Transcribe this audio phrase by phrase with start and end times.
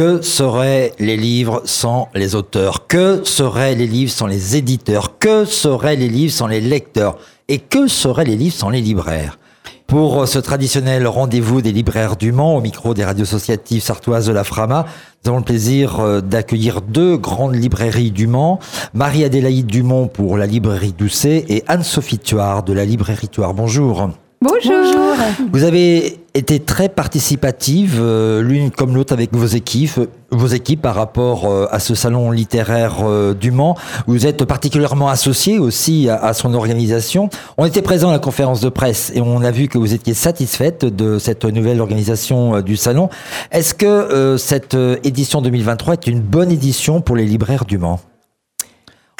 [0.00, 2.86] Que seraient les livres sans les auteurs?
[2.86, 5.18] Que seraient les livres sans les éditeurs?
[5.18, 7.18] Que seraient les livres sans les lecteurs?
[7.48, 9.38] Et que seraient les livres sans les libraires?
[9.86, 14.32] Pour ce traditionnel rendez-vous des libraires du Mans au micro des radios associatives sartoises de
[14.32, 14.86] la Frama,
[15.22, 18.58] nous avons le plaisir euh, d'accueillir deux grandes librairies du Mans,
[18.94, 23.52] Marie-Adélaïde Dumont pour la librairie Doucet et Anne-Sophie Tuard de la librairie Tuard.
[23.52, 24.08] Bonjour.
[24.40, 25.14] Bonjour.
[25.52, 30.94] Vous avez été très participative, euh, l'une comme l'autre avec vos équipes, vos équipes par
[30.94, 33.76] rapport euh, à ce salon littéraire euh, du Mans.
[34.06, 37.28] Vous êtes particulièrement associé aussi à, son organisation.
[37.58, 40.14] On était présent à la conférence de presse et on a vu que vous étiez
[40.14, 43.08] satisfaite de cette nouvelle organisation du salon.
[43.50, 48.00] Est-ce que cette édition 2023 est une bonne édition pour les libraires du Mans?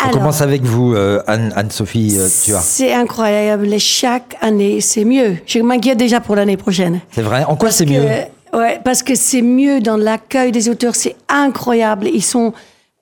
[0.06, 3.78] On commence avec vous, euh, Anne-Sophie euh, C'est incroyable.
[3.78, 5.36] Chaque année, c'est mieux.
[5.46, 7.00] Je m'inquiète déjà pour l'année prochaine.
[7.10, 7.44] C'est vrai?
[7.44, 8.02] En quoi c'est mieux?
[8.52, 10.96] Ouais, parce que c'est mieux dans l'accueil des auteurs.
[10.96, 12.08] C'est incroyable.
[12.12, 12.52] Ils sont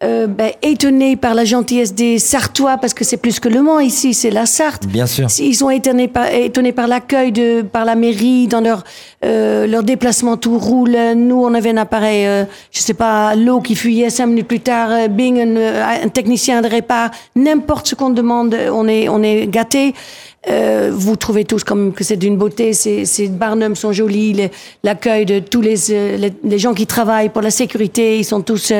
[0.04, 3.80] euh, ben, étonnés par la gentillesse des Sartois, parce que c'est plus que Le Mans
[3.80, 4.86] ici, c'est la Sarthe.
[4.86, 5.26] Bien sûr.
[5.40, 8.84] Ils sont étonnés par, étonnés par l'accueil de par la mairie dans leur
[9.24, 10.96] euh, leur déplacement tout roule.
[11.16, 14.60] Nous, on avait un appareil, euh, je sais pas, l'eau qui fuyait cinq minutes plus
[14.60, 14.90] tard.
[14.92, 17.10] Euh, bing, un, euh, un, technicien de répart.
[17.34, 19.94] N'importe ce qu'on demande, on est on est gâté.
[20.48, 22.72] Euh, vous trouvez tous comme que c'est d'une beauté.
[22.72, 24.48] Ces, ces barnums sont jolis.
[24.84, 25.74] L'accueil de tous les,
[26.16, 28.72] les, les gens qui travaillent pour la sécurité, ils sont tous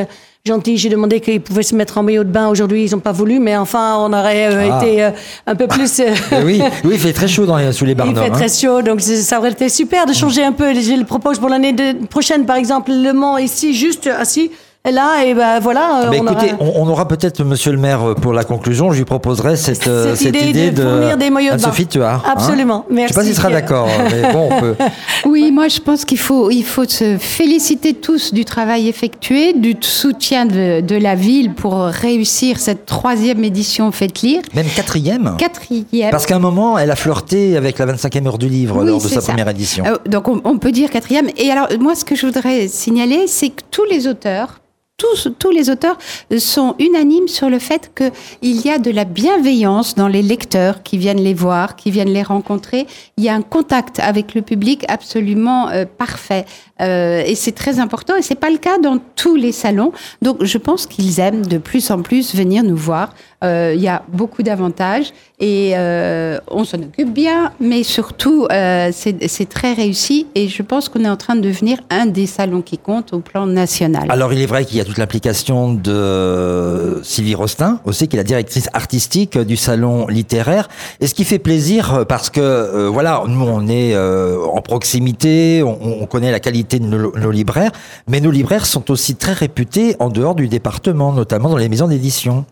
[0.49, 0.77] gentil.
[0.77, 2.85] J'ai demandé qu'ils pouvaient se mettre en maillot de bain aujourd'hui.
[2.85, 4.85] Ils n'ont pas voulu, mais enfin, on aurait euh, ah.
[4.85, 5.11] été euh,
[5.47, 6.01] un peu plus.
[6.01, 8.09] Euh, oui, oui, il fait très chaud dans sous les barres.
[8.11, 8.61] Il fait très hein.
[8.61, 10.75] chaud, donc ça aurait été super de changer un peu.
[10.75, 11.75] Je le propose pour l'année
[12.11, 14.51] prochaine, par exemple, Le Mans ici, juste assis
[14.85, 16.03] là, et ben voilà.
[16.03, 16.71] Bah, on écoutez, aura...
[16.77, 18.91] on, aura peut-être Monsieur le Maire pour la conclusion.
[18.93, 22.21] Je lui proposerai cette, cette, cette idée, de, fournir des maillots de Sophie, tu as.
[22.27, 22.85] Absolument.
[22.89, 23.09] Hein Merci.
[23.09, 24.75] Je sais pas s'il sera d'accord, mais bon, on peut.
[25.25, 29.77] Oui, moi je pense qu'il faut, il faut se féliciter tous du travail effectué, du
[29.81, 34.43] soutien de, de la ville pour réussir cette troisième édition Faites lire.
[34.55, 35.35] Même quatrième.
[35.39, 36.11] Quatrième.
[36.11, 39.09] Parce qu'à un moment, elle a flirté avec la 25e heure du livre lors de
[39.09, 39.33] sa ça.
[39.33, 39.85] première édition.
[39.87, 41.29] Euh, donc on, on peut dire quatrième.
[41.37, 44.61] Et alors moi, ce que je voudrais signaler, c'est que tous les auteurs
[44.99, 45.97] tous, tous les auteurs
[46.39, 50.99] sont unanimes sur le fait qu'il y a de la bienveillance dans les lecteurs qui
[50.99, 52.87] viennent les voir, qui viennent les rencontrer.
[53.17, 56.45] Il y a un contact avec le public absolument euh, parfait.
[56.81, 58.17] Euh, et c'est très important.
[58.17, 59.93] Et c'est pas le cas dans tous les salons.
[60.23, 63.11] Donc, je pense qu'ils aiment de plus en plus venir nous voir.
[63.45, 69.49] Euh, il y a beaucoup d'avantages et euh, on s'en occupe bien, mais surtout, c'est
[69.49, 70.27] très réussi.
[70.35, 73.21] Et je pense qu'on est en train de devenir un des salons qui compte au
[73.21, 74.07] plan national.
[74.09, 78.19] Alors, il est vrai qu'il y a toute l'application de Sylvie Rostin, aussi, qui est
[78.19, 80.69] la directrice artistique du salon littéraire.
[81.01, 86.33] Et ce qui fait plaisir, parce que, voilà, nous, on est en proximité, on connaît
[86.33, 87.73] la qualité de nos, nos, libraires,
[88.07, 91.89] mais nos libraires sont aussi très réputés en dehors du département, notamment dans les maisons
[91.89, 92.45] d'édition.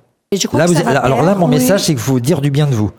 [0.53, 1.57] Là, vous, alors là, mon oui.
[1.57, 2.91] message, c'est qu'il faut dire du bien de vous.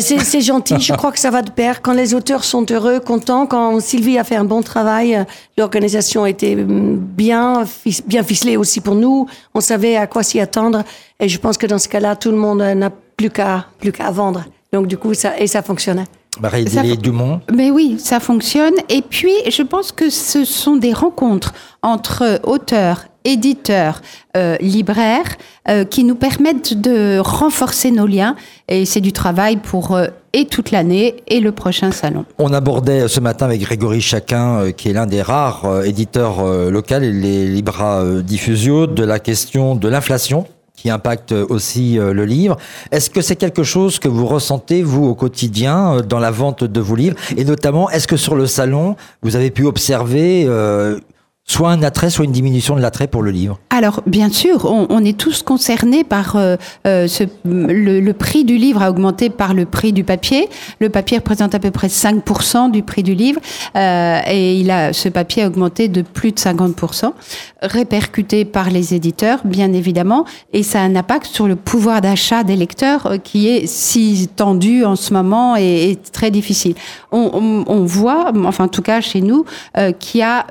[0.00, 1.82] C'est gentil, je crois que ça va de pair.
[1.82, 5.24] Quand les auteurs sont heureux, contents, quand Sylvie a fait un bon travail,
[5.58, 7.64] l'organisation a été bien,
[8.06, 9.26] bien ficelée aussi pour nous.
[9.54, 10.82] On savait à quoi s'y attendre.
[11.20, 14.10] Et je pense que dans ce cas-là, tout le monde n'a plus qu'à plus qu'à
[14.10, 14.44] vendre.
[14.72, 16.06] Donc du coup, ça, et ça fonctionnait.
[16.40, 17.40] Marie Dumont.
[17.52, 18.74] Mais oui, ça fonctionne.
[18.88, 21.52] Et puis, je pense que ce sont des rencontres
[21.82, 24.00] entre auteurs, éditeurs,
[24.36, 25.36] euh, libraires,
[25.68, 28.36] euh, qui nous permettent de renforcer nos liens.
[28.68, 32.26] Et c'est du travail pour euh, et toute l'année et le prochain salon.
[32.38, 36.40] On abordait ce matin avec Grégory Chacun, euh, qui est l'un des rares euh, éditeurs
[36.40, 40.46] euh, locaux, les Libra Diffusio, de la question de l'inflation
[40.84, 42.58] qui impacte aussi le livre.
[42.90, 46.80] Est-ce que c'est quelque chose que vous ressentez, vous, au quotidien, dans la vente de
[46.80, 47.16] vos livres?
[47.38, 51.00] Et notamment, est-ce que sur le salon, vous avez pu observer euh,
[51.46, 54.86] soit un attrait, soit une diminution de l'attrait pour le livre Alors, bien sûr, on,
[54.88, 56.56] on est tous concernés par euh,
[56.86, 60.48] ce, le, le, prix du livre a augmenté par le prix du papier.
[60.80, 63.40] Le papier représente à peu près 5% du prix du livre
[63.76, 67.12] euh, et il a, ce papier a augmenté de plus de 50%,
[67.60, 70.24] répercuté par les éditeurs, bien évidemment,
[70.54, 74.30] et ça a un impact sur le pouvoir d'achat des lecteurs euh, qui est si
[74.34, 76.74] tendu en ce moment et, très difficile.
[77.12, 79.44] On, on, on, voit, enfin en tout cas chez nous,
[79.76, 80.46] euh, qu'il y a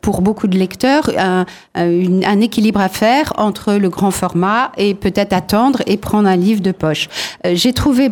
[0.00, 1.44] pour beaucoup de lecteurs un,
[1.74, 6.36] un, un, équilibre à faire entre le grand format et peut-être attendre et prendre un
[6.36, 7.08] livre de poche.
[7.46, 8.10] Euh, J'ai trouvé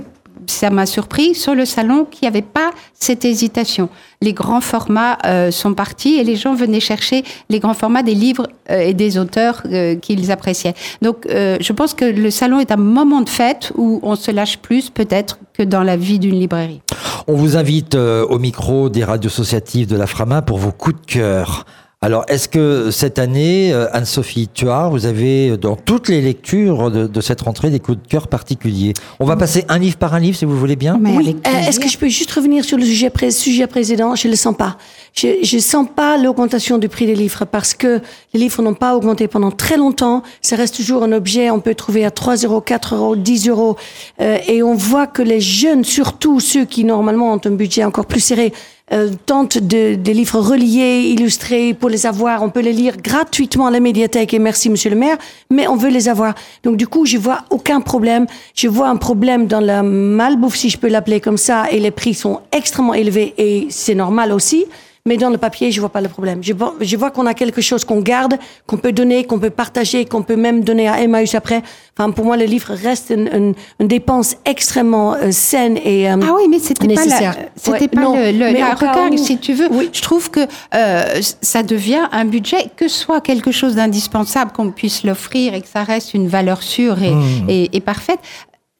[0.51, 3.89] ça m'a surpris sur le salon qu'il n'y avait pas cette hésitation.
[4.23, 8.15] Les grands formats euh, sont partis et les gens venaient chercher les grands formats des
[8.15, 10.75] livres euh, et des auteurs euh, qu'ils appréciaient.
[11.03, 14.59] Donc, je pense que le salon est un moment de fête où on se lâche
[14.59, 16.81] plus peut-être que dans la vie d'une librairie.
[17.27, 21.07] On vous invite au micro des radios associatives de la Frama pour vos coups de
[21.07, 21.67] cœur.
[22.03, 26.91] Alors, est-ce que cette année, euh, Anne-Sophie Tuard, vous avez euh, dans toutes les lectures
[26.91, 28.93] de, de, cette rentrée des coups de cœur particuliers?
[29.19, 30.99] On va passer un livre par un livre, si vous voulez bien.
[31.01, 31.37] Mais oui.
[31.47, 34.15] Euh, est-ce que je peux juste revenir sur le sujet, pré sujet précédent?
[34.15, 34.77] Je ne le sens pas.
[35.15, 38.03] Je ne sens pas l'augmentation du prix des livres parce que
[38.35, 40.23] les livres n'ont pas augmenté pendant très longtemps.
[40.43, 43.77] Ça reste toujours un objet, on peut trouver à 3 euros, 4 euros, 10 euros.
[44.21, 48.05] Euh, et on voit que les jeunes, surtout ceux qui normalement ont un budget encore
[48.05, 48.53] plus serré,
[48.93, 52.43] euh, tente de, des livres reliés, illustrés, pour les avoir.
[52.43, 55.17] On peut les lire gratuitement à la médiathèque, et merci monsieur le maire,
[55.51, 56.35] mais on veut les avoir.
[56.63, 58.27] Donc du coup, je vois aucun problème.
[58.55, 61.91] Je vois un problème dans la malbouffe, si je peux l'appeler comme ça, et les
[61.91, 64.67] prix sont extrêmement élevés, et c'est normal aussi.
[65.07, 66.43] Mais dans le papier, je vois pas le problème.
[66.43, 68.35] Je vois, je vois qu'on a quelque chose qu'on garde,
[68.67, 71.63] qu'on peut donner, qu'on peut partager, qu'on peut même donner à Emmaüs après.
[71.97, 76.17] Enfin, pour moi, le livre reste une, une, une dépense extrêmement euh, saine et euh,
[76.23, 79.39] Ah oui, mais c'était pas la, c'était ouais, pas non, le, le la regarde, si
[79.39, 79.69] tu veux.
[79.71, 79.89] Oui.
[79.93, 80.41] Je trouve que
[80.75, 85.69] euh, ça devient un budget que soit quelque chose d'indispensable qu'on puisse l'offrir et que
[85.69, 87.47] ça reste une valeur sûre et, mmh.
[87.49, 88.19] et, et parfaite.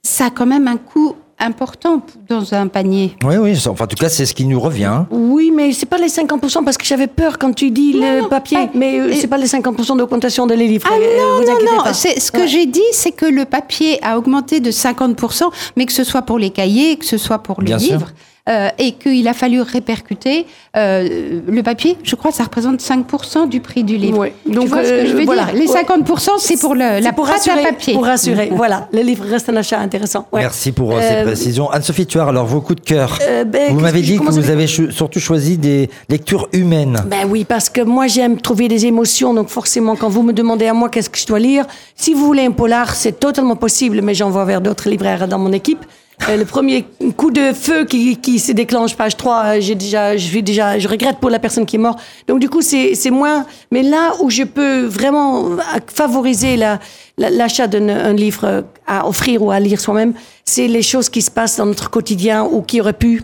[0.03, 3.15] Ça a quand même un coût important dans un panier.
[3.25, 5.05] Oui, oui, enfin, en tout cas, c'est ce qui nous revient.
[5.11, 8.21] Oui, mais c'est pas les 50%, parce que j'avais peur quand tu dis non, le
[8.23, 10.89] non, papier, pas, mais euh, c'est pas les 50% d'augmentation de les livres.
[10.91, 12.49] Ah non, non, non, ce que ouais.
[12.49, 15.45] j'ai dit, c'est que le papier a augmenté de 50%,
[15.77, 18.07] mais que ce soit pour les cahiers, que ce soit pour le Bien livre.
[18.07, 18.15] Sûr.
[18.49, 20.47] Euh, et qu'il a fallu répercuter
[20.77, 21.99] euh, le papier.
[22.05, 24.21] Je crois que ça représente 5% du prix du livre.
[24.21, 24.29] Oui.
[24.47, 25.47] Donc, tu vois ce que je veux voilà.
[25.47, 25.55] dire?
[25.55, 27.95] Les 50%, c'est pour le, la pour rassurer, à papier.
[27.95, 28.87] Pour rassurer, voilà.
[28.93, 30.29] Le livre reste un achat intéressant.
[30.31, 30.43] Ouais.
[30.43, 31.69] Merci pour euh, ces précisions.
[31.73, 33.19] Anne-Sophie Tuard, alors vos coups de cœur.
[33.49, 37.03] Ben, vous m'avez dit que vous avez surtout choisi des lectures humaines.
[37.07, 40.69] Ben oui, parce que moi j'aime trouver des émotions, donc forcément quand vous me demandez
[40.69, 41.67] à moi qu'est-ce que je dois lire,
[41.97, 45.53] si vous voulez un polar, c'est totalement possible, mais j'envoie vers d'autres libraires dans mon
[45.53, 45.85] équipe.
[46.29, 46.85] Euh, le premier
[47.17, 50.89] coup de feu qui, qui se déclenche, page 3, euh, j'ai déjà, je, déjà, je
[50.89, 52.01] regrette pour la personne qui est morte.
[52.27, 53.47] Donc du coup, c'est moins...
[53.71, 56.79] Mais là où je peux vraiment favoriser l'achat
[57.19, 60.15] la, la, d'un livre à offrir ou à lire soi-même,
[60.45, 63.23] c'est les choses qui se passent dans notre quotidien ou qui auraient pu...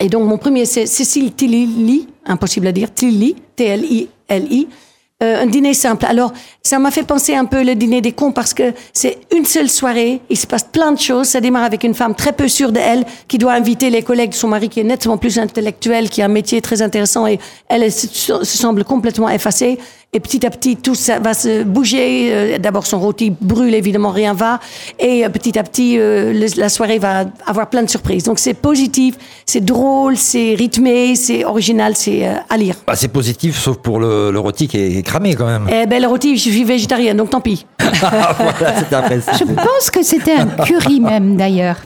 [0.00, 4.68] Et donc mon premier, c'est Cécile Tilly, impossible à dire, Tilly, T-L-I-L-I,
[5.22, 6.04] euh, un dîner simple.
[6.06, 6.32] Alors,
[6.62, 9.68] ça m'a fait penser un peu le dîner des cons parce que c'est une seule
[9.68, 11.28] soirée, il se passe plein de choses.
[11.28, 14.34] Ça démarre avec une femme très peu sûre d'elle qui doit inviter les collègues de
[14.34, 17.38] son mari qui est nettement plus intellectuel, qui a un métier très intéressant et
[17.68, 19.78] elle, elle se, se semble complètement effacée.
[20.14, 22.28] Et petit à petit, tout ça va se bouger.
[22.34, 24.60] Euh, D'abord, son rôti brûle, évidemment, rien va.
[24.98, 28.24] Et euh, petit à petit, euh, la soirée va avoir plein de surprises.
[28.24, 29.14] Donc, c'est positif,
[29.46, 32.74] c'est drôle, c'est rythmé, c'est original, c'est à lire.
[32.86, 35.66] Bah, c'est positif, sauf pour le, le rôti qui est cramé, quand même.
[35.72, 37.64] Eh ben, le rôti, je suis végétarienne, donc tant pis.
[37.80, 38.34] voilà,
[39.38, 41.76] je pense que c'était un curry même, d'ailleurs.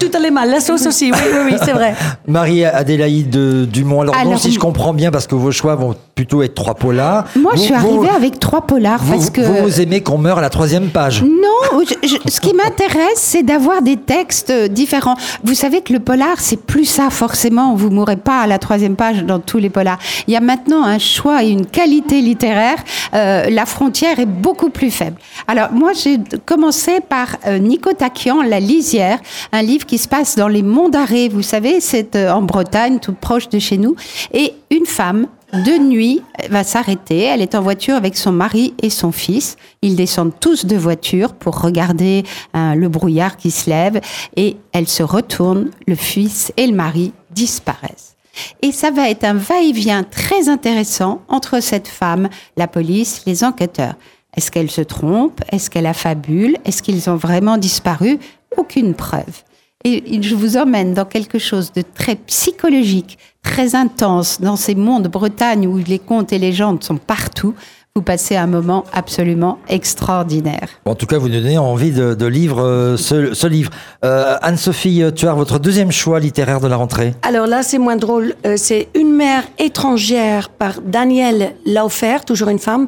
[0.00, 0.48] Tout allait mal.
[0.48, 1.94] La sauce aussi, oui, oui, oui c'est vrai.
[2.26, 4.00] Marie-Adélaïde Dumont.
[4.00, 7.24] Alors, Alors si je comprends bien, parce que vos choix vont plutôt être trois polars.
[7.36, 9.40] Moi, vous, je suis arrivée avec trois polars vous, parce que.
[9.40, 13.42] Vous aimez qu'on meure à la troisième page Non, je, je, ce qui m'intéresse, c'est
[13.42, 15.16] d'avoir des textes différents.
[15.44, 17.74] Vous savez que le polar, c'est plus ça, forcément.
[17.74, 19.98] Vous mourrez pas à la troisième page dans tous les polars.
[20.26, 22.76] Il y a maintenant un choix et une qualité littéraire.
[23.14, 25.16] Euh, la frontière est beaucoup plus faible.
[25.46, 29.18] Alors, moi, j'ai commencé par euh, Nico Takian, La Lisière,
[29.52, 31.28] un livre qui se passe dans les monts d'Arrée.
[31.28, 33.96] Vous savez, c'est euh, en Bretagne, tout proche de chez nous.
[34.32, 37.20] Et une femme de nuit, va s'arrêter.
[37.20, 39.56] Elle est en voiture avec son mari et son fils.
[39.82, 42.24] Ils descendent tous de voiture pour regarder
[42.54, 44.00] euh, le brouillard qui se lève
[44.36, 45.70] et elle se retourne.
[45.86, 48.16] Le fils et le mari disparaissent.
[48.62, 53.94] Et ça va être un va-et-vient très intéressant entre cette femme, la police, les enquêteurs.
[54.36, 55.40] Est-ce qu'elle se trompe?
[55.50, 58.18] Est-ce qu'elle affabule Est-ce qu'ils ont vraiment disparu?
[58.56, 59.42] Aucune preuve.
[59.84, 63.16] Et je vous emmène dans quelque chose de très psychologique,
[63.48, 67.54] très intense, dans ces mondes Bretagne où les contes et légendes sont partout.
[67.96, 70.68] Vous passez un moment absolument extraordinaire.
[70.84, 73.70] En tout cas, vous donnez envie de, de lire euh, ce, ce, livre.
[74.04, 78.34] Euh, Anne-Sophie Tuard, votre deuxième choix littéraire de la rentrée Alors là, c'est moins drôle.
[78.46, 82.86] Euh, c'est Une mère étrangère par Danielle Laufer, toujours une femme.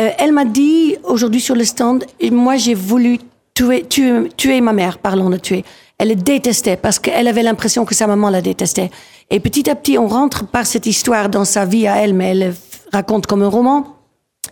[0.00, 3.18] Euh, elle m'a dit aujourd'hui sur le stand, moi j'ai voulu
[3.52, 5.64] tuer, tuer, tuer ma mère, parlons de tuer.
[5.98, 8.90] Elle le détestait parce qu'elle avait l'impression que sa maman la détestait.
[9.30, 12.30] Et petit à petit, on rentre par cette histoire dans sa vie à elle, mais
[12.30, 12.54] elle
[12.92, 13.96] raconte comme un roman.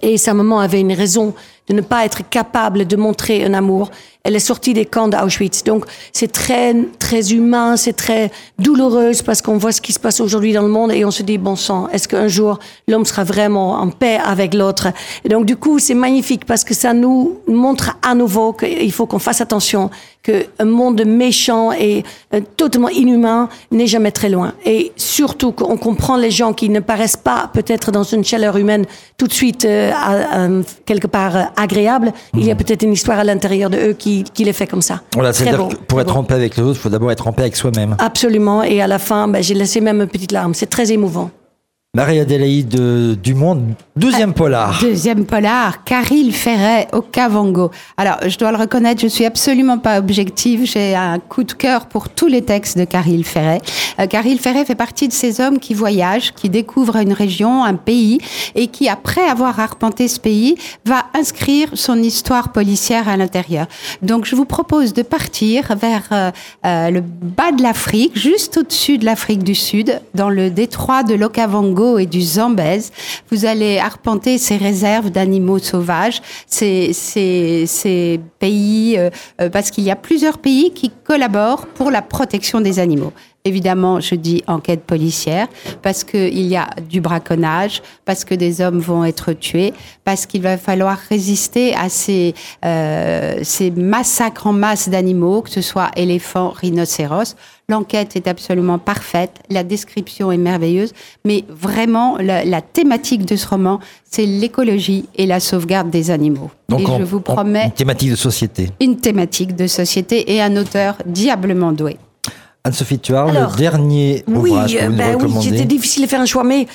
[0.03, 1.35] Et sa maman avait une raison
[1.69, 3.91] de ne pas être capable de montrer un amour.
[4.27, 5.63] Elle est sortie des camps d'Auschwitz.
[5.63, 10.19] Donc, c'est très, très humain, c'est très douloureux parce qu'on voit ce qui se passe
[10.21, 13.23] aujourd'hui dans le monde et on se dit, bon sang, est-ce qu'un jour l'homme sera
[13.23, 14.89] vraiment en paix avec l'autre?
[15.25, 19.07] Et donc, du coup, c'est magnifique parce que ça nous montre à nouveau qu'il faut
[19.07, 19.91] qu'on fasse attention
[20.27, 22.03] qu'un monde méchant et
[22.35, 24.55] euh, totalement inhumain n'est jamais très loin.
[24.65, 28.87] Et surtout qu'on comprend les gens qui ne paraissent pas peut-être dans une chaleur humaine
[29.19, 29.93] tout de suite euh,
[30.35, 32.13] euh, quelque part agréable.
[32.35, 32.59] Il y a mhm.
[32.59, 35.03] peut-être une histoire à l'intérieur de eux qui, qui les fait comme ça.
[35.15, 37.33] Voilà, c'est-à-dire que pour être en paix avec les autres, il faut d'abord être en
[37.33, 37.97] paix avec soi-même.
[37.99, 38.63] Absolument.
[38.63, 40.55] Et à la fin, ben, j'ai laissé même une petite larme.
[40.55, 41.31] C'est très émouvant.
[41.97, 44.79] Marie-Adélaïde Dumont, deuxième polar.
[44.83, 47.71] Deuxième polar, Caril Ferret au Cavango.
[47.97, 50.67] Alors, je dois le reconnaître, je suis absolument pas objective.
[50.67, 53.63] J'ai un coup de cœur pour tous les textes de Caril Ferret.
[53.99, 57.77] Euh, Caril Ferret fait partie de ces hommes qui voyagent, qui découvrent une région, un
[57.77, 58.19] pays,
[58.55, 63.69] et qui, après avoir arpenté ce pays, va inscrire son histoire policière à l'intérieur.
[64.03, 66.31] Donc, je vous propose de partir vers euh,
[66.67, 71.15] euh, le bas de l'Afrique, juste au-dessus de l'Afrique du Sud, dans le détroit de
[71.15, 72.93] l'Okavango et du Zambèze.
[73.31, 79.91] Vous allez arpenter ces réserves d'animaux sauvages, ces, ces, pays, euh, euh, parce qu'il y
[79.91, 83.13] a plusieurs pays qui collaborent pour la protection des animaux.
[83.47, 85.47] Évidemment, je dis enquête policière
[85.81, 89.73] parce qu'il y a du braconnage, parce que des hommes vont être tués,
[90.05, 92.35] parce qu'il va falloir résister à ces,
[92.65, 97.37] euh, ces massacres en masse d'animaux, que ce soit éléphants, rhinocéros.
[97.69, 100.93] L'enquête est absolument parfaite, la description est merveilleuse,
[101.25, 103.79] mais vraiment la, thématique de ce roman,
[104.11, 106.51] c'est l'écologie et la sauvegarde des animaux.
[106.69, 108.71] Donc et je vous promets une thématique de société.
[108.81, 111.97] Une thématique de société et un auteur diablement doué.
[112.67, 116.27] Anne-Sophie Tuard, le dernier oui, ouvrage que vous ben oui, c'était difficile de faire un
[116.27, 116.67] choix, mais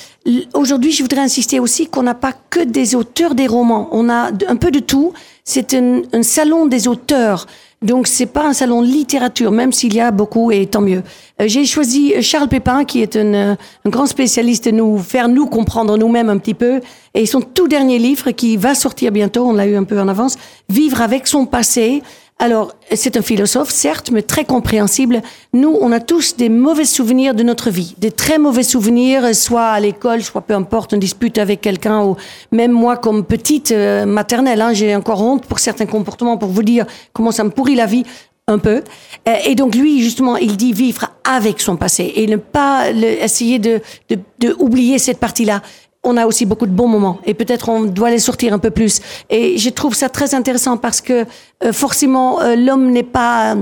[0.54, 3.90] aujourd'hui, je voudrais insister aussi qu'on n'a pas que des auteurs des romans.
[3.92, 5.12] On a un peu de tout.
[5.44, 7.46] C'est un, un, salon des auteurs.
[7.82, 11.02] Donc, c'est pas un salon de littérature, même s'il y a beaucoup, et tant mieux.
[11.40, 13.56] Euh, j'ai choisi Charles Pépin, qui est un, un,
[13.90, 16.80] grand spécialiste de nous faire nous comprendre nous-mêmes un petit peu.
[17.12, 20.08] Et son tout dernier livre, qui va sortir bientôt, on l'a eu un peu en
[20.08, 20.36] avance,
[20.68, 22.02] Vivre avec son passé,
[22.38, 25.22] alors, c'est un philosophe, certes, mais très compréhensible.
[25.52, 29.68] Nous, on a tous des mauvais souvenirs de notre vie, des très mauvais souvenirs, soit
[29.68, 32.16] à l'école, soit peu importe, on dispute avec quelqu'un, ou
[32.50, 36.64] même moi, comme petite euh, maternelle, hein, j'ai encore honte pour certains comportements, pour vous
[36.64, 38.02] dire comment ça me pourrit la vie
[38.48, 38.82] un peu.
[39.28, 43.60] Euh, et donc lui, justement, il dit vivre avec son passé et ne pas essayer
[43.60, 45.62] de, de, de oublier cette partie-là
[46.04, 48.70] on a aussi beaucoup de bons moments et peut-être on doit les sortir un peu
[48.70, 49.00] plus.
[49.30, 51.24] Et je trouve ça très intéressant parce que
[51.64, 53.56] euh, forcément euh, l'homme n'est pas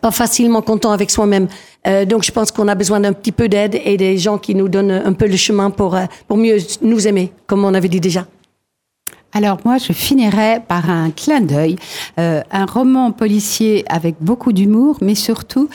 [0.00, 1.46] pas facilement content avec soi-même.
[1.86, 4.54] Euh, donc je pense qu'on a besoin d'un petit peu d'aide et des gens qui
[4.54, 8.00] nous donnent un peu le chemin pour pour mieux nous aimer, comme on avait dit
[8.00, 8.26] déjà.
[9.34, 11.76] Alors moi, je finirai par un clin d'œil,
[12.16, 15.68] un roman policier avec beaucoup d'humour, mais surtout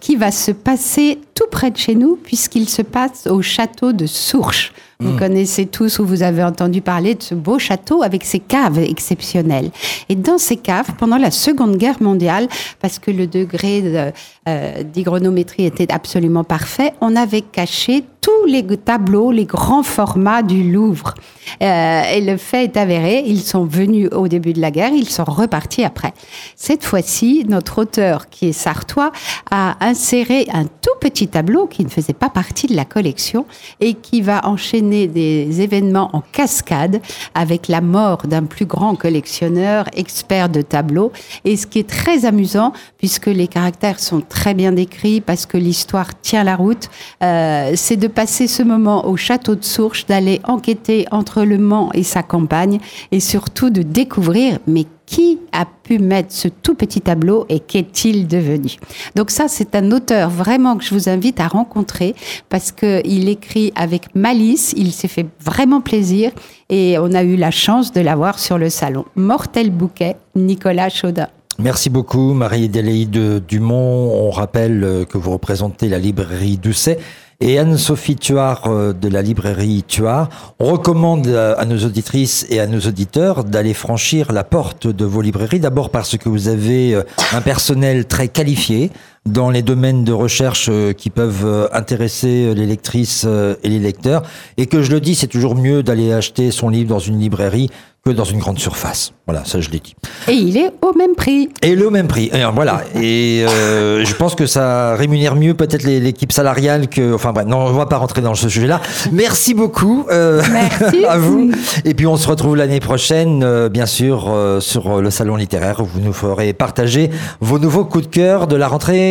[0.00, 4.06] qui va se passer tout près de chez nous, puisqu'il se passe au château de
[4.06, 4.72] Sourches.
[5.00, 5.18] Vous mm.
[5.18, 9.70] connaissez tous ou vous avez entendu parler de ce beau château avec ses caves exceptionnelles.
[10.08, 12.48] Et dans ces caves, pendant la Seconde Guerre mondiale,
[12.80, 14.12] parce que le degré
[14.46, 18.04] euh, d'hygronométrie était absolument parfait, on avait caché
[18.40, 21.14] tous les tableaux, les grands formats du Louvre.
[21.62, 25.08] Euh, et le fait est avéré, ils sont venus au début de la guerre, ils
[25.08, 26.14] sont repartis après.
[26.56, 29.10] Cette fois-ci, notre auteur, qui est sartois,
[29.50, 33.46] a inséré un tout petit tableau qui ne faisait pas partie de la collection
[33.80, 37.00] et qui va enchaîner des événements en cascade
[37.34, 41.12] avec la mort d'un plus grand collectionneur, expert de tableaux.
[41.44, 45.58] Et ce qui est très amusant, puisque les caractères sont très bien décrits, parce que
[45.58, 46.88] l'histoire tient la route,
[47.22, 51.90] euh, c'est de passer ce moment au château de Sourches, d'aller enquêter entre Le Mans
[51.92, 52.78] et sa campagne,
[53.12, 58.28] et surtout de découvrir, mais qui a pu mettre ce tout petit tableau et qu'est-il
[58.28, 58.76] devenu?
[59.16, 62.14] Donc ça, c'est un auteur vraiment que je vous invite à rencontrer
[62.48, 66.30] parce qu'il écrit avec malice, il s'est fait vraiment plaisir
[66.68, 69.04] et on a eu la chance de l'avoir sur le salon.
[69.16, 71.26] Mortel bouquet, Nicolas Chaudin.
[71.58, 74.12] Merci beaucoup Marie-Adélaïde Dumont.
[74.14, 76.98] On rappelle que vous représentez la librairie Doucet
[77.40, 80.28] et Anne-Sophie Tuard euh, de la librairie Tuard.
[80.58, 85.22] On recommande à nos auditrices et à nos auditeurs d'aller franchir la porte de vos
[85.22, 88.90] librairies, d'abord parce que vous avez euh, un personnel très qualifié,
[89.26, 93.78] dans les domaines de recherche euh, qui peuvent euh, intéresser les lectrices euh, et les
[93.78, 94.22] lecteurs.
[94.56, 97.70] Et que je le dis, c'est toujours mieux d'aller acheter son livre dans une librairie
[98.04, 99.12] que dans une grande surface.
[99.26, 99.94] Voilà, ça je l'ai dit.
[100.26, 101.50] Et il est au même prix.
[101.62, 102.30] Et le même prix.
[102.32, 102.82] Et, voilà.
[102.94, 107.14] Et euh, je pense que ça rémunère mieux peut-être l'équipe salariale que.
[107.14, 108.80] Enfin bref, non, on va pas rentrer dans ce sujet-là.
[109.12, 111.04] Merci beaucoup euh, Merci.
[111.08, 111.52] à vous.
[111.84, 115.80] Et puis on se retrouve l'année prochaine, euh, bien sûr, euh, sur le salon littéraire
[115.80, 117.10] où vous nous ferez partager
[117.40, 119.09] vos nouveaux coups de cœur de la rentrée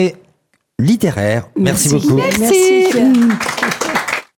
[0.80, 1.50] littéraire.
[1.58, 2.20] Merci, beaucoup.
[2.40, 2.86] Merci.